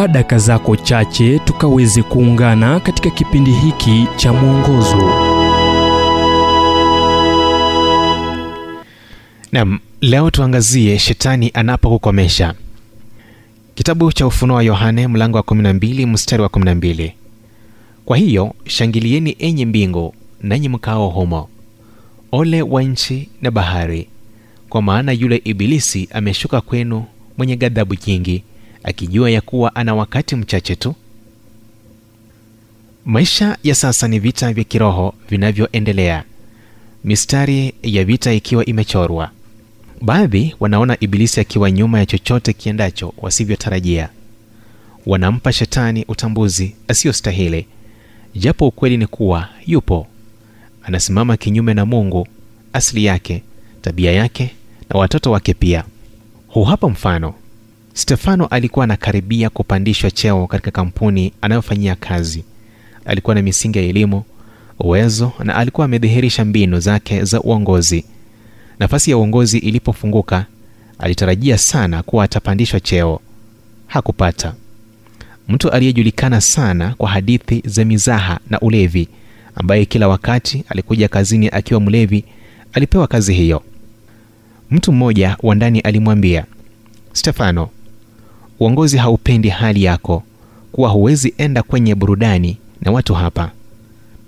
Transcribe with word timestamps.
chukua 0.00 0.08
daka 0.12 0.38
zako 0.38 0.76
chache 0.76 1.38
tukaweze 1.38 2.02
kuungana 2.02 2.80
katika 2.80 3.10
kipindi 3.10 3.50
hiki 3.52 4.06
cha 4.16 4.32
mwongozo. 4.32 5.12
Nam 9.52 9.78
leo 10.00 10.30
tuangazie 10.30 10.98
shetani 10.98 11.50
anapokukomesha. 11.54 12.54
Kitabu 13.74 14.12
cha 14.12 14.26
ufunuo 14.26 14.56
wa 14.56 14.62
yohane 14.62 15.08
mlango 15.08 15.36
wa 15.36 15.42
12 15.42 16.06
mstari 16.06 16.42
wa 16.42 16.48
12 16.48 17.12
kwa 18.04 18.16
hiyo 18.16 18.54
shangilieni 18.66 19.36
enye 19.38 19.66
mbingu 19.66 20.14
nanyi 20.42 20.68
mkao 20.68 21.08
humo. 21.08 21.48
Ole 22.32 22.62
wa 22.62 22.82
nchi 22.82 23.28
na 23.42 23.50
bahari 23.50 24.08
kwa 24.68 24.82
maana 24.82 25.12
yule 25.12 25.40
ibilisi 25.44 26.08
ameshuka 26.12 26.60
kwenu 26.60 27.04
mwenye 27.38 27.56
ghadhabu 27.56 27.94
nyingi 28.06 28.42
akijua 28.84 29.30
ya 29.30 29.40
kuwa 29.40 29.74
ana 29.74 29.94
wakati 29.94 30.36
mchache 30.36 30.76
tu. 30.76 30.94
Maisha 33.04 33.58
ya 33.62 33.74
sasa 33.74 34.08
ni 34.08 34.18
vita 34.18 34.52
vya 34.52 34.64
kiroho 34.64 35.14
vinavyoendelea. 35.30 36.24
Mistari 37.04 37.74
ya 37.82 38.04
vita 38.04 38.32
ikiwa 38.32 38.64
imechorwa. 38.64 39.30
Baadhi 40.02 40.54
wanaona 40.60 40.96
ibilisi 41.00 41.40
akiwa 41.40 41.70
nyuma 41.70 41.98
ya 41.98 42.06
chochote 42.06 42.52
kiendacho 42.52 43.14
wasivyotarajia. 43.18 44.08
Wanampa 45.06 45.52
shetani 45.52 46.04
utambuzi 46.08 46.76
asiyostahili. 46.88 47.66
Japo 48.34 48.68
ukweli 48.68 48.96
ni 48.96 49.06
kuwa 49.06 49.48
yupo. 49.66 50.06
Anasimama 50.82 51.36
kinyume 51.36 51.74
na 51.74 51.86
mungu 51.86 52.28
asili 52.72 53.04
yake 53.04 53.42
tabia 53.82 54.12
yake 54.12 54.50
na 54.90 55.00
watoto 55.00 55.30
wake 55.30 55.54
pia. 55.54 55.84
Huu 56.48 56.64
hapa 56.64 56.88
mfano 56.88 57.34
stefano 58.00 58.46
alikuwa 58.46 58.84
anakaribia 58.84 59.50
kupandishwa 59.50 60.10
cheo 60.10 60.46
katika 60.46 60.70
kampuni 60.70 61.32
anayofanyia 61.40 61.94
kazi. 61.94 62.44
Alikuwa 63.04 63.34
na 63.34 63.42
misingi 63.42 63.78
ya 63.78 63.84
elimu 63.84 64.22
uwezo 64.78 65.32
na 65.44 65.56
alikuwa 65.56 65.84
amedhihirisha 65.84 66.44
mbinu 66.44 66.80
zake 66.80 67.24
za 67.24 67.40
uongozi. 67.40 68.04
Nafasi 68.78 69.10
ya 69.10 69.16
uongozi 69.18 69.58
ilipofunguka 69.58 70.46
alitarajia 70.98 71.58
sana 71.58 72.02
kuwa 72.02 72.24
atapandishwa 72.24 72.80
cheo. 72.80 73.20
Hakupata. 73.86 74.54
Mtu 75.48 75.70
aliyejulikana 75.70 76.40
sana 76.40 76.94
kwa 76.98 77.08
hadithi 77.10 77.62
za 77.66 77.84
mizaha 77.84 78.40
na 78.50 78.60
ulevi 78.60 79.08
ambaye 79.54 79.84
kila 79.84 80.08
wakati 80.08 80.64
alikuja 80.68 81.08
kazini 81.08 81.48
akiwa 81.48 81.80
mlevi 81.80 82.24
alipewa 82.72 83.06
kazi 83.06 83.34
hiyo. 83.34 83.62
Mtu 84.70 84.92
mmoja 84.92 85.36
wa 85.42 85.54
ndani 85.54 85.80
alimwambia 85.80 86.44
stefano 87.12 87.68
uongozi 88.60 88.96
haupendi 88.98 89.48
hali 89.48 89.82
yako 89.84 90.22
kuwa 90.72 90.88
huwezi 90.90 91.34
enda 91.38 91.62
kwenye 91.62 91.94
burudani 91.94 92.58
na 92.80 92.92
watu 92.92 93.14
hapa. 93.14 93.50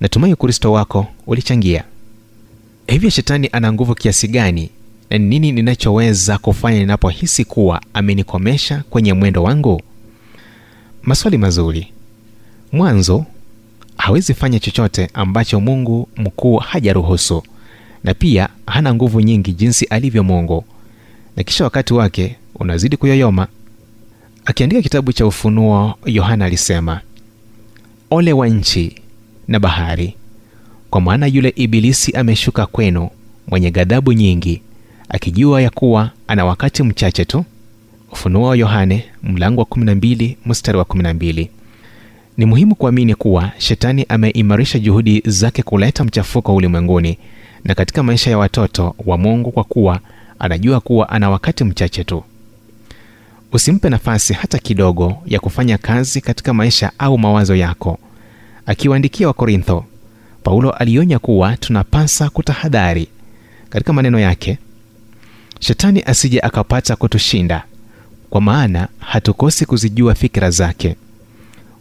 Natumai 0.00 0.32
ukristo 0.32 0.72
wako 0.72 1.06
ulichangia. 1.26 1.84
Hivyo 2.86 3.10
shetani 3.10 3.48
ana 3.52 3.72
nguvu 3.72 3.94
kiasi 3.94 4.28
gani 4.28 4.70
na 5.10 5.18
ni 5.18 5.24
nini 5.28 5.52
ninachoweza 5.52 6.38
kufanya 6.38 6.78
ninapohisi 6.78 7.44
kuwa 7.44 7.82
amenikomesha 7.94 8.82
kwenye 8.90 9.12
mwendo 9.12 9.42
wangu? 9.42 9.82
Maswali 11.02 11.38
mazuri. 11.38 11.88
Mwanzo 12.72 13.24
hawezi 13.96 14.34
fanya 14.34 14.58
chochote 14.60 15.08
ambacho 15.14 15.60
mungu 15.60 16.08
mkuu 16.16 16.56
hajaruhusu 16.56 17.42
na 18.04 18.14
pia 18.14 18.48
hana 18.66 18.94
nguvu 18.94 19.20
nyingi 19.20 19.52
jinsi 19.52 19.84
alivyo 19.84 20.24
mungu. 20.24 20.64
Na 21.36 21.42
kisha 21.44 21.64
wakati 21.64 21.94
wake 21.94 22.36
unazidi 22.54 22.96
kuyoyoma 22.96 23.46
akiandika 24.44 24.82
kitabu 24.82 25.12
cha 25.12 25.26
ufunuo 25.26 25.94
yohana 26.06 26.44
alisema 26.44 27.00
ole 28.10 28.32
wa 28.32 28.48
nchi 28.48 28.96
na 29.48 29.60
bahari 29.60 30.14
kwa 30.90 31.00
maana 31.00 31.26
yule 31.26 31.52
ibilisi 31.56 32.12
ameshuka 32.12 32.66
kwenu 32.66 33.08
mwenye 33.48 33.70
ghadhabu 33.70 34.12
nyingi 34.12 34.62
akijua 35.08 35.62
ya 35.62 35.70
kuwa 35.70 36.10
ana 36.28 36.44
wakati 36.44 36.82
mchache 36.82 37.24
tu. 37.24 37.44
Ufunuo 38.12 38.48
wa 38.48 38.56
yohane 38.56 39.04
mlango 39.22 39.60
wa 39.60 39.66
12 39.66 40.36
mstari 40.46 40.78
wa 40.78 40.84
12 40.84 41.48
ni 42.36 42.44
muhimu 42.46 42.74
kuamini 42.74 43.14
kuwa 43.14 43.52
shetani 43.58 44.06
ameimarisha 44.08 44.78
juhudi 44.78 45.22
zake 45.26 45.62
kuleta 45.62 46.04
mchafuko 46.04 46.54
ulimwenguni 46.56 47.18
na 47.64 47.74
katika 47.74 48.02
maisha 48.02 48.30
ya 48.30 48.38
watoto 48.38 48.94
wa 49.06 49.18
mungu 49.18 49.50
kwa 49.52 49.64
kuwa 49.64 50.00
anajua 50.38 50.80
kuwa 50.80 51.08
ana 51.08 51.30
wakati 51.30 51.64
mchache 51.64 52.04
tu 52.04 52.24
usimpe 53.52 53.88
nafasi 53.88 54.32
hata 54.34 54.58
kidogo 54.58 55.16
ya 55.26 55.40
kufanya 55.40 55.78
kazi 55.78 56.20
katika 56.20 56.54
maisha 56.54 56.92
au 56.98 57.18
mawazo 57.18 57.54
yako. 57.56 57.98
Akiwaandikia 58.66 59.26
wakorintho 59.26 59.84
paulo 60.42 60.70
alionya 60.70 61.18
kuwa 61.18 61.56
tunapasa 61.56 62.30
kutahadhari. 62.30 63.08
Katika 63.70 63.92
maneno 63.92 64.18
yake 64.20 64.58
shetani 65.60 66.02
asije 66.06 66.40
akapata 66.40 66.96
kutushinda 66.96 67.64
kwa 68.30 68.40
maana 68.40 68.88
hatukosi 68.98 69.66
kuzijua 69.66 70.14
fikira 70.14 70.50
zake. 70.50 70.96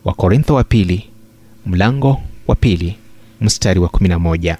Wakorintho 0.06 0.56
wa 0.56 0.64
pili 0.64 1.10
mlango 1.66 2.22
wa 2.48 2.56
pili 2.56 2.96
mstari 3.42 3.80
wa 3.80 3.88
11 3.90 4.56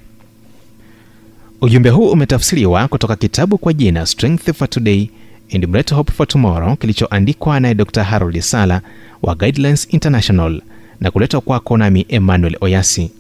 ujumbe 1.62 1.90
huu 1.90 2.12
umetafsiriwa 2.12 2.88
kutoka 2.88 3.16
kitabu 3.16 3.58
kwa 3.58 3.74
jina 3.74 4.06
strength 4.06 4.54
for 4.54 4.70
today 4.70 5.10
and 5.54 5.68
bright 5.68 5.94
hope 5.94 6.12
for 6.14 6.28
tomorrow 6.28 6.76
kilichoandikwa 6.76 7.60
naye 7.60 7.74
dr 7.76 8.04
harold 8.04 8.40
sala 8.42 8.82
wa 9.22 9.36
guidelines 9.36 9.88
international 9.94 10.62
na 11.00 11.12
kuletwa 11.12 11.42
kwako 11.42 11.78
nami 11.78 12.06
emmanuel 12.10 12.58
oyasi. 12.62 13.12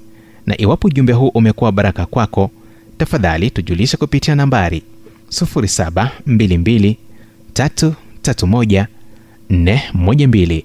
Na 0.45 0.61
iwapo 0.61 0.87
ujumbe 0.87 1.13
huu 1.13 1.27
umekuwa 1.27 1.71
baraka 1.71 2.05
kwako 2.05 2.51
tafadhali 2.97 3.49
tujulishe 3.51 3.97
kupitia 3.97 4.35
nambari 4.35 4.83
722 5.29 6.95
331 7.53 8.85
412 9.51 10.63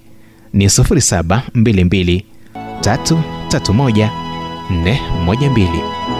ni 0.52 0.66
722 0.66 2.22
331 2.80 4.10
412 4.70 6.15